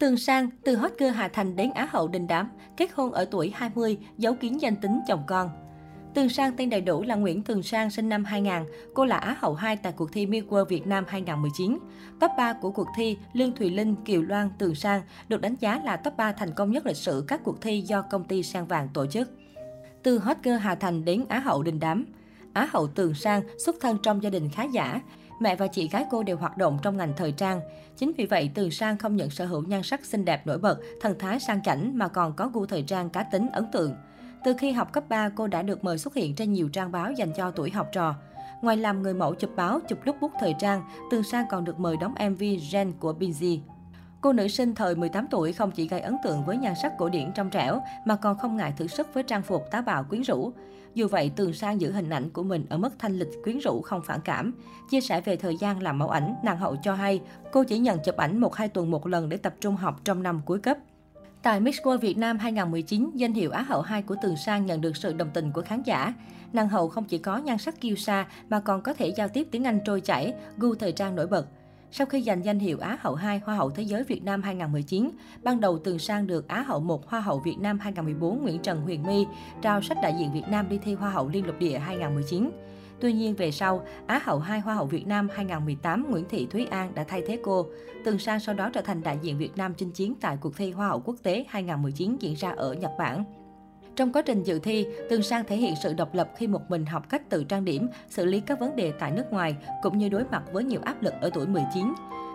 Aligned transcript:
Tường 0.00 0.16
Sang, 0.16 0.48
từ 0.64 0.76
hot 0.76 0.92
girl 0.98 1.10
Hà 1.10 1.28
Thành 1.28 1.56
đến 1.56 1.70
Á 1.74 1.88
hậu 1.90 2.08
đình 2.08 2.26
đám, 2.26 2.48
kết 2.76 2.90
hôn 2.94 3.12
ở 3.12 3.24
tuổi 3.24 3.52
20, 3.54 3.98
giấu 4.18 4.34
kín 4.34 4.58
danh 4.58 4.76
tính 4.76 5.00
chồng 5.08 5.22
con. 5.26 5.50
Tường 6.14 6.28
Sang 6.28 6.56
tên 6.56 6.70
đầy 6.70 6.80
đủ 6.80 7.02
là 7.02 7.14
Nguyễn 7.14 7.42
Tường 7.42 7.62
Sang 7.62 7.90
sinh 7.90 8.08
năm 8.08 8.24
2000. 8.24 8.52
Cô 8.94 9.04
là 9.04 9.16
Á 9.16 9.36
hậu 9.38 9.54
2 9.54 9.76
tại 9.76 9.92
cuộc 9.96 10.12
thi 10.12 10.26
Miss 10.26 10.46
World 10.46 10.64
Việt 10.64 10.86
Nam 10.86 11.04
2019. 11.08 11.78
Top 12.20 12.30
3 12.38 12.52
của 12.52 12.70
cuộc 12.70 12.86
thi 12.96 13.16
Lương 13.32 13.52
Thùy 13.52 13.70
Linh, 13.70 13.94
Kiều 14.04 14.22
Loan, 14.22 14.50
Tường 14.58 14.74
Sang 14.74 15.02
được 15.28 15.40
đánh 15.40 15.54
giá 15.60 15.80
là 15.84 15.96
top 15.96 16.16
3 16.16 16.32
thành 16.32 16.54
công 16.54 16.70
nhất 16.70 16.86
lịch 16.86 16.96
sử 16.96 17.24
các 17.28 17.40
cuộc 17.44 17.60
thi 17.60 17.80
do 17.80 18.02
công 18.02 18.24
ty 18.24 18.42
Sang 18.42 18.66
Vàng 18.66 18.88
tổ 18.94 19.06
chức. 19.06 19.30
Từ 20.02 20.18
hot 20.18 20.36
girl 20.42 20.56
Hà 20.56 20.74
Thành 20.74 21.04
đến 21.04 21.24
Á 21.28 21.38
hậu 21.38 21.62
đình 21.62 21.80
đám. 21.80 22.04
Á 22.52 22.68
hậu 22.72 22.86
Tường 22.86 23.14
Sang 23.14 23.42
xuất 23.64 23.76
thân 23.80 23.98
trong 24.02 24.22
gia 24.22 24.30
đình 24.30 24.48
khá 24.48 24.64
giả. 24.64 25.00
Mẹ 25.40 25.56
và 25.56 25.66
chị 25.66 25.88
gái 25.88 26.06
cô 26.10 26.22
đều 26.22 26.36
hoạt 26.36 26.56
động 26.56 26.78
trong 26.82 26.96
ngành 26.96 27.12
thời 27.16 27.32
trang. 27.32 27.60
Chính 27.96 28.12
vì 28.18 28.26
vậy, 28.26 28.50
Từ 28.54 28.70
Sang 28.70 28.98
không 28.98 29.16
nhận 29.16 29.30
sở 29.30 29.46
hữu 29.46 29.62
nhan 29.62 29.82
sắc 29.82 30.04
xinh 30.04 30.24
đẹp 30.24 30.46
nổi 30.46 30.58
bật, 30.58 30.78
thần 31.00 31.18
thái 31.18 31.40
sang 31.40 31.62
chảnh 31.62 31.98
mà 31.98 32.08
còn 32.08 32.32
có 32.32 32.50
gu 32.54 32.66
thời 32.66 32.82
trang 32.82 33.10
cá 33.10 33.22
tính 33.22 33.46
ấn 33.52 33.66
tượng. 33.72 33.94
Từ 34.44 34.54
khi 34.58 34.72
học 34.72 34.92
cấp 34.92 35.04
3, 35.08 35.28
cô 35.28 35.46
đã 35.46 35.62
được 35.62 35.84
mời 35.84 35.98
xuất 35.98 36.14
hiện 36.14 36.34
trên 36.34 36.52
nhiều 36.52 36.68
trang 36.68 36.92
báo 36.92 37.12
dành 37.12 37.32
cho 37.36 37.50
tuổi 37.50 37.70
học 37.70 37.88
trò. 37.92 38.14
Ngoài 38.62 38.76
làm 38.76 39.02
người 39.02 39.14
mẫu 39.14 39.34
chụp 39.34 39.50
báo, 39.56 39.80
chụp 39.88 39.98
lúc 40.04 40.16
bút 40.20 40.32
thời 40.40 40.54
trang, 40.58 40.82
Từ 41.10 41.22
Sang 41.22 41.46
còn 41.50 41.64
được 41.64 41.80
mời 41.80 41.96
đóng 41.96 42.14
MV 42.30 42.42
Gen 42.72 42.92
của 43.00 43.14
Binz. 43.20 43.58
Cô 44.20 44.32
nữ 44.32 44.48
sinh 44.48 44.74
thời 44.74 44.94
18 44.94 45.26
tuổi 45.30 45.52
không 45.52 45.70
chỉ 45.70 45.88
gây 45.88 46.00
ấn 46.00 46.16
tượng 46.24 46.44
với 46.44 46.56
nhan 46.56 46.74
sắc 46.82 46.92
cổ 46.98 47.08
điển 47.08 47.32
trong 47.34 47.50
trẻo, 47.50 47.82
mà 48.04 48.16
còn 48.16 48.38
không 48.38 48.56
ngại 48.56 48.72
thử 48.76 48.86
sức 48.86 49.14
với 49.14 49.22
trang 49.22 49.42
phục 49.42 49.70
táo 49.70 49.82
bạo 49.82 50.04
quyến 50.04 50.22
rũ. 50.22 50.52
Dù 50.94 51.08
vậy, 51.08 51.30
Tường 51.36 51.52
Sang 51.52 51.80
giữ 51.80 51.92
hình 51.92 52.10
ảnh 52.10 52.30
của 52.30 52.42
mình 52.42 52.66
ở 52.68 52.78
mức 52.78 52.98
thanh 52.98 53.18
lịch 53.18 53.28
quyến 53.44 53.58
rũ 53.58 53.80
không 53.80 54.02
phản 54.02 54.20
cảm. 54.24 54.52
Chia 54.90 55.00
sẻ 55.00 55.20
về 55.20 55.36
thời 55.36 55.56
gian 55.56 55.82
làm 55.82 55.98
mẫu 55.98 56.08
ảnh, 56.08 56.34
nàng 56.42 56.58
hậu 56.58 56.76
cho 56.82 56.94
hay, 56.94 57.20
cô 57.52 57.64
chỉ 57.64 57.78
nhận 57.78 57.98
chụp 58.04 58.16
ảnh 58.16 58.40
1-2 58.40 58.68
tuần 58.68 58.90
một 58.90 59.06
lần 59.06 59.28
để 59.28 59.36
tập 59.36 59.54
trung 59.60 59.76
học 59.76 60.00
trong 60.04 60.22
năm 60.22 60.40
cuối 60.44 60.58
cấp. 60.58 60.78
Tại 61.42 61.60
Miss 61.60 61.80
World 61.80 61.98
Việt 61.98 62.18
Nam 62.18 62.38
2019, 62.38 63.10
danh 63.14 63.32
hiệu 63.32 63.50
Á 63.50 63.62
hậu 63.62 63.82
2 63.82 64.02
của 64.02 64.16
Tường 64.22 64.36
Sang 64.36 64.66
nhận 64.66 64.80
được 64.80 64.96
sự 64.96 65.12
đồng 65.12 65.30
tình 65.34 65.52
của 65.52 65.62
khán 65.62 65.82
giả. 65.82 66.14
Nàng 66.52 66.68
hậu 66.68 66.88
không 66.88 67.04
chỉ 67.04 67.18
có 67.18 67.36
nhan 67.36 67.58
sắc 67.58 67.80
kiêu 67.80 67.96
sa 67.96 68.26
mà 68.48 68.60
còn 68.60 68.82
có 68.82 68.94
thể 68.94 69.08
giao 69.16 69.28
tiếp 69.28 69.48
tiếng 69.50 69.64
Anh 69.64 69.80
trôi 69.84 70.00
chảy, 70.00 70.32
gu 70.56 70.74
thời 70.74 70.92
trang 70.92 71.16
nổi 71.16 71.26
bật. 71.26 71.46
Sau 71.92 72.06
khi 72.06 72.22
giành 72.22 72.44
danh 72.44 72.58
hiệu 72.58 72.78
Á 72.80 72.98
hậu 73.00 73.14
2 73.14 73.38
Hoa 73.38 73.56
hậu 73.56 73.70
Thế 73.70 73.82
giới 73.82 74.04
Việt 74.04 74.24
Nam 74.24 74.42
2019, 74.42 75.10
ban 75.42 75.60
đầu 75.60 75.78
Tường 75.78 75.98
Sang 75.98 76.26
được 76.26 76.48
Á 76.48 76.62
hậu 76.62 76.80
1 76.80 77.06
Hoa 77.06 77.20
hậu 77.20 77.38
Việt 77.38 77.56
Nam 77.58 77.78
2014 77.78 78.42
Nguyễn 78.42 78.58
Trần 78.58 78.80
Huyền 78.80 79.02
My 79.02 79.26
trao 79.62 79.82
sách 79.82 79.98
đại 80.02 80.14
diện 80.18 80.32
Việt 80.32 80.48
Nam 80.48 80.68
đi 80.68 80.78
thi 80.82 80.94
Hoa 80.94 81.10
hậu 81.10 81.28
Liên 81.28 81.46
lục 81.46 81.58
địa 81.58 81.78
2019. 81.78 82.50
Tuy 83.00 83.12
nhiên 83.12 83.34
về 83.34 83.50
sau, 83.50 83.84
Á 84.06 84.20
hậu 84.24 84.38
2 84.38 84.60
Hoa 84.60 84.74
hậu 84.74 84.86
Việt 84.86 85.06
Nam 85.06 85.28
2018 85.34 86.06
Nguyễn 86.10 86.24
Thị 86.28 86.46
Thúy 86.50 86.66
An 86.66 86.94
đã 86.94 87.04
thay 87.04 87.22
thế 87.26 87.38
cô. 87.42 87.66
Tường 88.04 88.18
Sang 88.18 88.40
sau 88.40 88.54
đó 88.54 88.70
trở 88.72 88.80
thành 88.80 89.02
đại 89.02 89.18
diện 89.22 89.38
Việt 89.38 89.56
Nam 89.56 89.74
chinh 89.74 89.90
chiến 89.90 90.14
tại 90.20 90.38
cuộc 90.40 90.56
thi 90.56 90.70
Hoa 90.70 90.88
hậu 90.88 91.00
quốc 91.00 91.16
tế 91.22 91.44
2019 91.48 92.16
diễn 92.20 92.34
ra 92.34 92.50
ở 92.50 92.72
Nhật 92.74 92.90
Bản. 92.98 93.39
Trong 94.00 94.12
quá 94.12 94.22
trình 94.22 94.42
dự 94.42 94.58
thi, 94.58 94.86
Tường 95.10 95.22
Sang 95.22 95.44
thể 95.44 95.56
hiện 95.56 95.74
sự 95.82 95.94
độc 95.94 96.14
lập 96.14 96.30
khi 96.36 96.46
một 96.46 96.70
mình 96.70 96.86
học 96.86 97.08
cách 97.08 97.30
tự 97.30 97.44
trang 97.44 97.64
điểm, 97.64 97.88
xử 98.08 98.24
lý 98.24 98.40
các 98.40 98.60
vấn 98.60 98.76
đề 98.76 98.92
tại 98.98 99.10
nước 99.10 99.32
ngoài, 99.32 99.56
cũng 99.82 99.98
như 99.98 100.08
đối 100.08 100.24
mặt 100.24 100.42
với 100.52 100.64
nhiều 100.64 100.80
áp 100.84 101.02
lực 101.02 101.14
ở 101.20 101.30
tuổi 101.34 101.46
19. 101.46 101.94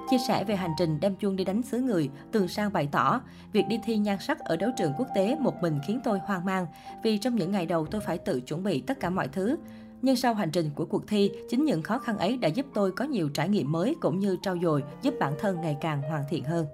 Chia 0.09 0.17
sẻ 0.27 0.44
về 0.44 0.55
hành 0.55 0.72
trình 0.77 0.99
đem 0.99 1.16
chuông 1.16 1.35
đi 1.35 1.44
đánh 1.44 1.61
xứ 1.61 1.80
người, 1.80 2.09
Tường 2.31 2.47
Sang 2.47 2.73
bày 2.73 2.88
tỏ, 2.91 3.22
việc 3.52 3.63
đi 3.67 3.80
thi 3.85 3.97
nhan 3.97 4.17
sắc 4.19 4.39
ở 4.39 4.55
đấu 4.55 4.69
trường 4.77 4.94
quốc 4.97 5.07
tế 5.16 5.35
một 5.39 5.61
mình 5.61 5.80
khiến 5.88 5.99
tôi 6.03 6.19
hoang 6.25 6.45
mang, 6.45 6.67
vì 7.03 7.17
trong 7.17 7.35
những 7.35 7.52
ngày 7.52 7.66
đầu 7.66 7.85
tôi 7.85 8.02
phải 8.02 8.17
tự 8.17 8.41
chuẩn 8.41 8.63
bị 8.63 8.81
tất 8.81 9.00
cả 9.00 9.09
mọi 9.09 9.27
thứ. 9.27 9.55
Nhưng 10.02 10.16
sau 10.16 10.33
hành 10.33 10.52
trình 10.52 10.69
của 10.75 10.85
cuộc 10.85 11.07
thi, 11.07 11.31
chính 11.50 11.66
những 11.66 11.81
khó 11.81 12.00
khăn 12.00 12.17
ấy 12.17 12.38
đã 12.38 12.47
giúp 12.47 12.66
tôi 12.73 12.91
có 12.91 13.05
nhiều 13.05 13.29
trải 13.29 13.50
nghiệm 13.50 13.72
mới 13.72 13.95
cũng 14.02 14.19
như 14.19 14.38
trau 14.41 14.57
dồi, 14.61 14.83
giúp 15.02 15.13
bản 15.19 15.33
thân 15.39 15.61
ngày 15.61 15.77
càng 15.81 16.02
hoàn 16.02 16.23
thiện 16.29 16.44
hơn. 16.44 16.66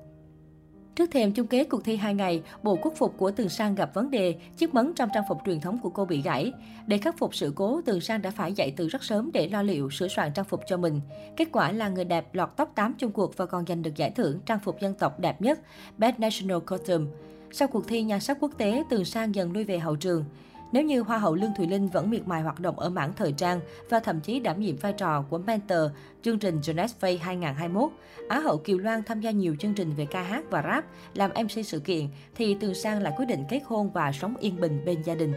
Trước 0.96 1.12
thềm 1.12 1.32
chung 1.32 1.48
kết 1.48 1.64
cuộc 1.70 1.84
thi 1.84 1.96
2 1.96 2.14
ngày, 2.14 2.44
bộ 2.64 2.78
quốc 2.82 2.94
phục 2.98 3.18
của 3.18 3.32
Tường 3.32 3.50
Sang 3.50 3.76
gặp 3.76 3.94
vấn 3.94 4.12
đề, 4.12 4.36
chiếc 4.58 4.74
mấn 4.74 4.94
trong 4.96 5.10
trang 5.14 5.24
phục 5.30 5.38
truyền 5.46 5.62
thống 5.62 5.78
của 5.84 5.90
cô 5.90 6.06
bị 6.06 6.22
gãy. 6.22 6.52
Để 6.88 6.98
khắc 6.98 7.18
phục 7.18 7.36
sự 7.36 7.54
cố, 7.56 7.82
Tường 7.86 8.02
Sang 8.02 8.22
đã 8.22 8.32
phải 8.32 8.54
dậy 8.54 8.74
từ 8.78 8.88
rất 8.88 9.04
sớm 9.04 9.30
để 9.34 9.50
lo 9.50 9.62
liệu 9.62 9.90
sửa 9.90 10.08
soạn 10.08 10.34
trang 10.34 10.46
phục 10.46 10.62
cho 10.68 10.78
mình. 10.78 11.02
Kết 11.38 11.48
quả 11.52 11.72
là 11.72 11.90
người 11.90 12.06
đẹp 12.06 12.36
lọt 12.36 12.50
top 12.58 12.70
8 12.76 12.94
chung 12.98 13.12
cuộc 13.12 13.38
và 13.38 13.46
còn 13.46 13.66
giành 13.66 13.82
được 13.82 13.96
giải 13.96 14.12
thưởng 14.12 14.40
trang 14.46 14.60
phục 14.60 14.82
dân 14.82 14.94
tộc 14.94 15.20
đẹp 15.20 15.42
nhất 15.42 15.60
Best 15.98 16.20
National 16.20 16.60
Costume. 16.60 17.06
Sau 17.52 17.68
cuộc 17.68 17.88
thi 17.88 18.04
nhan 18.04 18.20
sắc 18.20 18.38
quốc 18.40 18.52
tế, 18.58 18.84
Tường 18.90 19.06
Sang 19.06 19.36
dần 19.36 19.52
lui 19.52 19.64
về 19.64 19.80
hậu 19.80 19.96
trường. 19.96 20.26
Nếu 20.72 20.84
như 20.84 21.02
Hoa 21.02 21.18
hậu 21.18 21.36
Lương 21.36 21.54
Thùy 21.58 21.68
Linh 21.68 21.88
vẫn 21.88 22.10
miệt 22.10 22.28
mài 22.28 22.42
hoạt 22.42 22.60
động 22.60 22.80
ở 22.80 22.90
mảng 22.90 23.14
thời 23.14 23.32
trang 23.32 23.60
và 23.90 24.00
thậm 24.00 24.20
chí 24.20 24.40
đảm 24.40 24.60
nhiệm 24.60 24.78
vai 24.78 24.94
trò 24.94 25.22
của 25.30 25.38
mentor 25.38 25.80
chương 26.24 26.40
trình 26.40 26.60
Jonas 26.60 26.88
Face 27.00 27.18
2021, 27.22 27.92
Á 28.30 28.40
hậu 28.40 28.58
Kiều 28.58 28.78
Loan 28.78 29.04
tham 29.04 29.22
gia 29.22 29.32
nhiều 29.32 29.56
chương 29.60 29.74
trình 29.74 29.94
về 29.98 30.06
ca 30.06 30.22
hát 30.22 30.44
và 30.50 30.62
rap, 30.62 30.86
làm 31.14 31.32
MC 31.44 31.66
sự 31.66 31.80
kiện, 31.80 32.08
thì 32.36 32.56
Tường 32.60 32.74
Sang 32.74 33.02
lại 33.02 33.14
quyết 33.18 33.26
định 33.26 33.44
kết 33.50 33.62
hôn 33.66 33.92
và 33.92 34.12
sống 34.12 34.36
yên 34.38 34.62
bình 34.62 34.86
bên 34.86 35.02
gia 35.02 35.16
đình. 35.16 35.34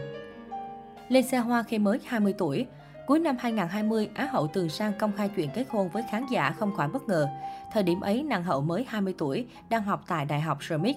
Lên 1.09 1.27
xe 1.27 1.37
hoa 1.37 1.63
khi 1.63 1.79
mới 1.79 1.99
20 2.05 2.33
tuổi, 2.37 2.65
Cuối 3.05 3.19
năm 3.19 3.35
2020, 3.39 4.09
Á 4.13 4.29
hậu 4.31 4.47
Tường 4.47 4.69
Sang 4.69 4.93
công 4.99 5.11
khai 5.17 5.29
chuyện 5.35 5.49
kết 5.55 5.65
hôn 5.69 5.89
với 5.89 6.03
khán 6.11 6.25
giả 6.31 6.55
không 6.59 6.75
khỏi 6.75 6.87
bất 6.87 7.07
ngờ. 7.07 7.27
Thời 7.73 7.83
điểm 7.83 8.01
ấy, 8.01 8.23
nàng 8.23 8.43
hậu 8.43 8.61
mới 8.61 8.85
20 8.87 9.15
tuổi, 9.17 9.47
đang 9.69 9.83
học 9.83 10.03
tại 10.07 10.25
Đại 10.25 10.41
học 10.41 10.63
Smith. 10.63 10.95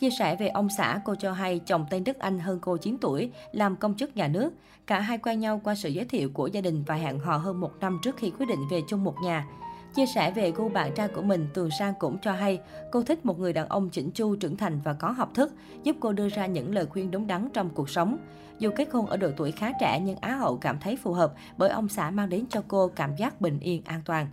Chia 0.00 0.10
sẻ 0.10 0.36
về 0.36 0.48
ông 0.48 0.68
xã, 0.68 1.00
cô 1.04 1.14
cho 1.14 1.32
hay 1.32 1.58
chồng 1.58 1.86
tên 1.90 2.04
Đức 2.04 2.18
Anh 2.18 2.38
hơn 2.38 2.58
cô 2.62 2.76
9 2.76 2.96
tuổi, 3.00 3.30
làm 3.52 3.76
công 3.76 3.94
chức 3.94 4.16
nhà 4.16 4.28
nước. 4.28 4.52
Cả 4.86 5.00
hai 5.00 5.18
quen 5.18 5.40
nhau 5.40 5.60
qua 5.64 5.74
sự 5.74 5.88
giới 5.88 6.04
thiệu 6.04 6.30
của 6.34 6.46
gia 6.46 6.60
đình 6.60 6.84
và 6.86 6.94
hẹn 6.94 7.18
hò 7.18 7.36
hơn 7.36 7.60
một 7.60 7.72
năm 7.80 7.98
trước 8.02 8.16
khi 8.16 8.30
quyết 8.30 8.46
định 8.46 8.68
về 8.70 8.80
chung 8.88 9.04
một 9.04 9.14
nhà. 9.22 9.46
Chia 9.94 10.06
sẻ 10.06 10.30
về 10.30 10.50
gu 10.50 10.68
bạn 10.68 10.94
trai 10.94 11.08
của 11.08 11.22
mình, 11.22 11.46
Tường 11.54 11.70
Sang 11.78 11.94
cũng 11.98 12.18
cho 12.22 12.32
hay 12.32 12.60
cô 12.92 13.02
thích 13.02 13.26
một 13.26 13.38
người 13.38 13.52
đàn 13.52 13.68
ông 13.68 13.90
chỉnh 13.90 14.10
chu, 14.10 14.36
trưởng 14.36 14.56
thành 14.56 14.80
và 14.84 14.92
có 14.92 15.10
học 15.10 15.30
thức, 15.34 15.54
giúp 15.82 15.96
cô 16.00 16.12
đưa 16.12 16.28
ra 16.28 16.46
những 16.46 16.74
lời 16.74 16.86
khuyên 16.86 17.10
đúng 17.10 17.26
đắn 17.26 17.48
trong 17.52 17.70
cuộc 17.70 17.90
sống. 17.90 18.16
Dù 18.58 18.70
kết 18.76 18.88
hôn 18.92 19.06
ở 19.06 19.16
độ 19.16 19.30
tuổi 19.36 19.52
khá 19.52 19.72
trẻ 19.80 20.00
nhưng 20.00 20.16
Á 20.20 20.34
hậu 20.34 20.56
cảm 20.56 20.78
thấy 20.80 20.96
phù 20.96 21.12
hợp 21.12 21.32
bởi 21.56 21.70
ông 21.70 21.88
xã 21.88 22.10
mang 22.10 22.28
đến 22.28 22.44
cho 22.50 22.62
cô 22.68 22.88
cảm 22.88 23.16
giác 23.16 23.40
bình 23.40 23.60
yên, 23.60 23.82
an 23.84 24.02
toàn. 24.04 24.26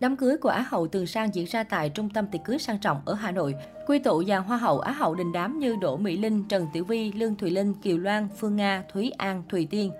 Đám 0.00 0.16
cưới 0.16 0.36
của 0.36 0.48
Á 0.48 0.66
hậu 0.68 0.86
Tường 0.86 1.06
Sang 1.06 1.34
diễn 1.34 1.46
ra 1.46 1.64
tại 1.64 1.88
trung 1.88 2.10
tâm 2.10 2.26
tiệc 2.26 2.44
cưới 2.44 2.58
sang 2.58 2.78
trọng 2.78 3.00
ở 3.04 3.14
Hà 3.14 3.30
Nội. 3.30 3.54
Quy 3.86 3.98
tụ 3.98 4.24
dàn 4.24 4.42
hoa 4.42 4.56
hậu 4.56 4.80
Á 4.80 4.92
hậu 4.92 5.14
đình 5.14 5.32
đám 5.32 5.58
như 5.58 5.76
Đỗ 5.80 5.96
Mỹ 5.96 6.16
Linh, 6.16 6.44
Trần 6.48 6.66
Tiểu 6.72 6.84
Vi, 6.84 7.12
Lương 7.12 7.34
Thùy 7.34 7.50
Linh, 7.50 7.74
Kiều 7.74 7.98
Loan, 7.98 8.28
Phương 8.36 8.56
Nga, 8.56 8.84
Thúy 8.92 9.10
An, 9.10 9.42
Thùy 9.48 9.66
Tiên. 9.70 9.92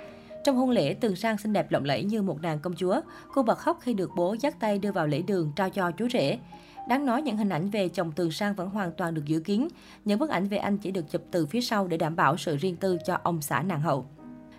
Trong 0.44 0.56
hôn 0.56 0.70
lễ, 0.70 0.94
Tường 0.94 1.16
Sang 1.16 1.38
xinh 1.38 1.52
đẹp 1.52 1.72
lộng 1.72 1.84
lẫy 1.84 2.04
như 2.04 2.22
một 2.22 2.42
nàng 2.42 2.58
công 2.58 2.74
chúa. 2.76 3.00
Cô 3.34 3.42
bật 3.42 3.58
khóc 3.58 3.78
khi 3.80 3.94
được 3.94 4.10
bố 4.16 4.36
dắt 4.40 4.56
tay 4.60 4.78
đưa 4.78 4.92
vào 4.92 5.06
lễ 5.06 5.22
đường 5.22 5.52
trao 5.56 5.70
cho 5.70 5.90
chú 5.90 6.08
rể. 6.08 6.38
Đáng 6.88 7.06
nói 7.06 7.22
những 7.22 7.36
hình 7.36 7.48
ảnh 7.48 7.70
về 7.70 7.88
chồng 7.88 8.12
Tường 8.12 8.30
Sang 8.30 8.54
vẫn 8.54 8.70
hoàn 8.70 8.92
toàn 8.92 9.14
được 9.14 9.24
dự 9.24 9.40
kiến. 9.40 9.68
Những 10.04 10.18
bức 10.18 10.30
ảnh 10.30 10.48
về 10.48 10.58
anh 10.58 10.78
chỉ 10.78 10.90
được 10.90 11.10
chụp 11.10 11.22
từ 11.30 11.46
phía 11.46 11.60
sau 11.60 11.86
để 11.86 11.96
đảm 11.96 12.16
bảo 12.16 12.36
sự 12.36 12.56
riêng 12.56 12.76
tư 12.76 12.98
cho 13.06 13.18
ông 13.22 13.42
xã 13.42 13.62
nàng 13.62 13.80
hậu. 13.80 14.06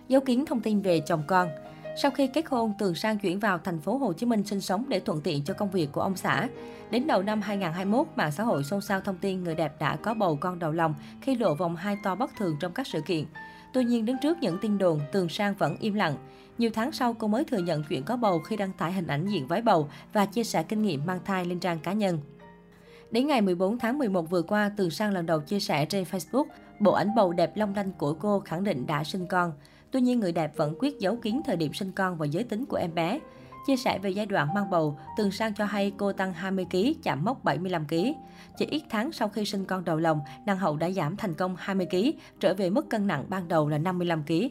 Dấu 0.08 0.20
kiến 0.20 0.46
thông 0.46 0.60
tin 0.60 0.80
về 0.80 1.00
chồng 1.00 1.22
con. 1.26 1.48
Sau 1.96 2.10
khi 2.10 2.26
kết 2.26 2.46
hôn, 2.48 2.72
Tường 2.78 2.94
Sang 2.94 3.18
chuyển 3.18 3.38
vào 3.38 3.58
thành 3.58 3.80
phố 3.80 3.96
Hồ 3.96 4.12
Chí 4.12 4.26
Minh 4.26 4.44
sinh 4.44 4.60
sống 4.60 4.84
để 4.88 5.00
thuận 5.00 5.20
tiện 5.20 5.44
cho 5.44 5.54
công 5.54 5.70
việc 5.70 5.92
của 5.92 6.00
ông 6.00 6.16
xã. 6.16 6.48
Đến 6.90 7.06
đầu 7.06 7.22
năm 7.22 7.40
2021, 7.40 8.06
mạng 8.16 8.32
xã 8.32 8.44
hội 8.44 8.64
xôn 8.64 8.80
xao 8.80 9.00
thông 9.00 9.16
tin 9.16 9.44
người 9.44 9.54
đẹp 9.54 9.72
đã 9.80 9.96
có 9.96 10.14
bầu 10.14 10.38
con 10.40 10.58
đầu 10.58 10.72
lòng 10.72 10.94
khi 11.20 11.36
lộ 11.36 11.54
vòng 11.54 11.76
hai 11.76 11.96
to 12.02 12.14
bất 12.14 12.30
thường 12.38 12.56
trong 12.60 12.72
các 12.72 12.86
sự 12.86 13.00
kiện. 13.00 13.24
Tuy 13.72 13.84
nhiên, 13.84 14.04
đứng 14.04 14.16
trước 14.22 14.38
những 14.40 14.58
tin 14.60 14.78
đồn, 14.78 15.00
Tường 15.12 15.28
Sang 15.28 15.54
vẫn 15.54 15.76
im 15.80 15.94
lặng. 15.94 16.14
Nhiều 16.58 16.70
tháng 16.74 16.92
sau, 16.92 17.14
cô 17.14 17.28
mới 17.28 17.44
thừa 17.44 17.58
nhận 17.58 17.84
chuyện 17.88 18.02
có 18.02 18.16
bầu 18.16 18.38
khi 18.38 18.56
đăng 18.56 18.72
tải 18.72 18.92
hình 18.92 19.06
ảnh 19.06 19.26
diện 19.26 19.46
váy 19.46 19.62
bầu 19.62 19.88
và 20.12 20.26
chia 20.26 20.44
sẻ 20.44 20.62
kinh 20.62 20.82
nghiệm 20.82 21.06
mang 21.06 21.20
thai 21.24 21.44
lên 21.44 21.60
trang 21.60 21.78
cá 21.78 21.92
nhân. 21.92 22.18
Đến 23.10 23.26
ngày 23.26 23.40
14 23.40 23.78
tháng 23.78 23.98
11 23.98 24.30
vừa 24.30 24.42
qua, 24.42 24.70
Tường 24.76 24.90
Sang 24.90 25.12
lần 25.12 25.26
đầu 25.26 25.40
chia 25.40 25.60
sẻ 25.60 25.84
trên 25.84 26.04
Facebook 26.04 26.44
bộ 26.80 26.92
ảnh 26.92 27.14
bầu 27.14 27.32
đẹp 27.32 27.56
long 27.56 27.74
lanh 27.74 27.92
của 27.92 28.14
cô 28.14 28.40
khẳng 28.40 28.64
định 28.64 28.86
đã 28.86 29.04
sinh 29.04 29.26
con. 29.26 29.52
Tuy 29.90 30.00
nhiên, 30.00 30.20
người 30.20 30.32
đẹp 30.32 30.56
vẫn 30.56 30.74
quyết 30.78 30.98
giấu 30.98 31.16
kín 31.16 31.40
thời 31.44 31.56
điểm 31.56 31.72
sinh 31.72 31.92
con 31.92 32.16
và 32.16 32.26
giới 32.26 32.44
tính 32.44 32.66
của 32.66 32.76
em 32.76 32.94
bé. 32.94 33.20
Chia 33.66 33.76
sẻ 33.76 33.98
về 33.98 34.10
giai 34.10 34.26
đoạn 34.26 34.54
mang 34.54 34.70
bầu, 34.70 34.98
Tường 35.16 35.30
Sang 35.30 35.54
cho 35.54 35.64
hay 35.64 35.92
cô 35.96 36.12
tăng 36.12 36.34
20kg, 36.42 36.94
chạm 37.02 37.24
mốc 37.24 37.44
75kg. 37.44 38.12
Chỉ 38.56 38.66
ít 38.66 38.82
tháng 38.90 39.12
sau 39.12 39.28
khi 39.28 39.44
sinh 39.44 39.64
con 39.64 39.84
đầu 39.84 39.96
lòng, 39.96 40.20
nàng 40.46 40.58
hậu 40.58 40.76
đã 40.76 40.90
giảm 40.90 41.16
thành 41.16 41.34
công 41.34 41.56
20kg, 41.56 42.12
trở 42.40 42.54
về 42.54 42.70
mức 42.70 42.90
cân 42.90 43.06
nặng 43.06 43.24
ban 43.28 43.48
đầu 43.48 43.68
là 43.68 43.78
55kg. 43.78 44.48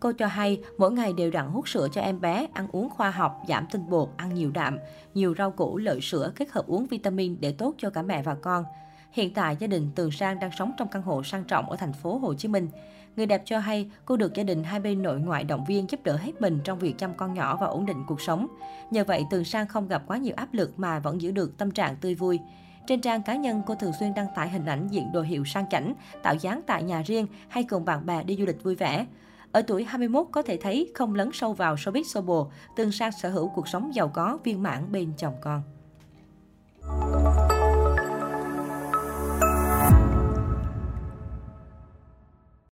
Cô 0.00 0.12
cho 0.12 0.26
hay 0.26 0.60
mỗi 0.78 0.92
ngày 0.92 1.12
đều 1.12 1.30
đặn 1.30 1.46
hút 1.46 1.68
sữa 1.68 1.88
cho 1.92 2.00
em 2.00 2.20
bé, 2.20 2.46
ăn 2.52 2.68
uống 2.72 2.90
khoa 2.90 3.10
học, 3.10 3.42
giảm 3.48 3.66
tinh 3.72 3.90
bột, 3.90 4.08
ăn 4.16 4.34
nhiều 4.34 4.50
đạm, 4.50 4.78
nhiều 5.14 5.34
rau 5.38 5.50
củ, 5.50 5.78
lợi 5.78 6.00
sữa, 6.00 6.32
kết 6.36 6.50
hợp 6.50 6.66
uống 6.66 6.86
vitamin 6.86 7.36
để 7.40 7.52
tốt 7.52 7.74
cho 7.78 7.90
cả 7.90 8.02
mẹ 8.02 8.22
và 8.22 8.34
con. 8.34 8.64
Hiện 9.12 9.34
tại, 9.34 9.56
gia 9.58 9.66
đình 9.66 9.90
Tường 9.94 10.10
Sang 10.10 10.38
đang 10.38 10.50
sống 10.58 10.72
trong 10.78 10.88
căn 10.88 11.02
hộ 11.02 11.22
sang 11.22 11.44
trọng 11.44 11.70
ở 11.70 11.76
thành 11.76 11.92
phố 11.92 12.18
Hồ 12.18 12.34
Chí 12.34 12.48
Minh. 12.48 12.68
Người 13.16 13.26
đẹp 13.26 13.42
cho 13.44 13.58
hay 13.58 13.90
cô 14.04 14.16
được 14.16 14.34
gia 14.34 14.42
đình 14.42 14.64
hai 14.64 14.80
bên 14.80 15.02
nội 15.02 15.20
ngoại 15.20 15.44
động 15.44 15.64
viên 15.64 15.90
giúp 15.90 16.00
đỡ 16.04 16.16
hết 16.16 16.40
mình 16.40 16.58
trong 16.64 16.78
việc 16.78 16.98
chăm 16.98 17.14
con 17.14 17.34
nhỏ 17.34 17.56
và 17.60 17.66
ổn 17.66 17.86
định 17.86 18.04
cuộc 18.06 18.20
sống. 18.20 18.46
Nhờ 18.90 19.04
vậy, 19.04 19.24
Tường 19.30 19.44
Sang 19.44 19.66
không 19.66 19.88
gặp 19.88 20.02
quá 20.06 20.16
nhiều 20.16 20.34
áp 20.36 20.54
lực 20.54 20.78
mà 20.78 20.98
vẫn 20.98 21.20
giữ 21.20 21.30
được 21.30 21.58
tâm 21.58 21.70
trạng 21.70 21.96
tươi 21.96 22.14
vui. 22.14 22.38
Trên 22.86 23.00
trang 23.00 23.22
cá 23.22 23.36
nhân, 23.36 23.62
cô 23.66 23.74
thường 23.74 23.92
xuyên 24.00 24.14
đăng 24.14 24.26
tải 24.36 24.48
hình 24.48 24.66
ảnh 24.66 24.88
diện 24.88 25.12
đồ 25.12 25.22
hiệu 25.22 25.44
sang 25.44 25.68
chảnh, 25.70 25.94
tạo 26.22 26.34
dáng 26.34 26.60
tại 26.66 26.82
nhà 26.82 27.02
riêng 27.02 27.26
hay 27.48 27.64
cùng 27.64 27.84
bạn 27.84 28.06
bè 28.06 28.22
đi 28.22 28.36
du 28.36 28.44
lịch 28.44 28.62
vui 28.62 28.74
vẻ. 28.74 29.06
Ở 29.52 29.62
tuổi 29.62 29.84
21 29.84 30.26
có 30.32 30.42
thể 30.42 30.56
thấy 30.56 30.92
không 30.94 31.14
lấn 31.14 31.30
sâu 31.32 31.52
vào 31.52 31.74
showbiz 31.74 32.02
xô 32.02 32.20
bồ, 32.20 32.50
Tường 32.76 32.92
Sang 32.92 33.12
sở 33.12 33.30
hữu 33.30 33.48
cuộc 33.48 33.68
sống 33.68 33.94
giàu 33.94 34.08
có, 34.08 34.38
viên 34.44 34.62
mãn 34.62 34.92
bên 34.92 35.12
chồng 35.16 35.34
con. 35.40 35.62